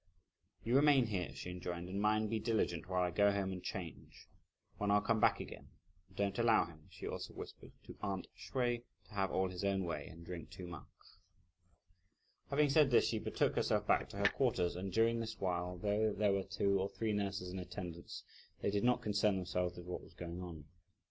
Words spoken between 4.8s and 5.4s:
I'll come back